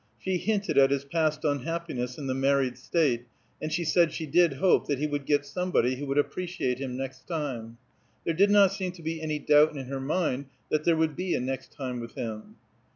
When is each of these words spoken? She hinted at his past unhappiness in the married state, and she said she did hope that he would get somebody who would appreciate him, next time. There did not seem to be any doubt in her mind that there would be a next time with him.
She 0.17 0.37
hinted 0.39 0.79
at 0.79 0.89
his 0.89 1.05
past 1.05 1.45
unhappiness 1.45 2.17
in 2.17 2.25
the 2.25 2.33
married 2.33 2.75
state, 2.75 3.25
and 3.61 3.71
she 3.71 3.83
said 3.83 4.11
she 4.11 4.25
did 4.25 4.53
hope 4.53 4.87
that 4.87 4.97
he 4.97 5.05
would 5.05 5.27
get 5.27 5.45
somebody 5.45 5.93
who 5.97 6.07
would 6.07 6.17
appreciate 6.17 6.79
him, 6.79 6.97
next 6.97 7.27
time. 7.27 7.77
There 8.25 8.33
did 8.33 8.49
not 8.49 8.73
seem 8.73 8.93
to 8.93 9.03
be 9.03 9.21
any 9.21 9.37
doubt 9.37 9.77
in 9.77 9.85
her 9.85 10.01
mind 10.01 10.45
that 10.71 10.85
there 10.85 10.97
would 10.97 11.15
be 11.15 11.35
a 11.35 11.39
next 11.39 11.71
time 11.71 11.99
with 11.99 12.15
him. 12.15 12.55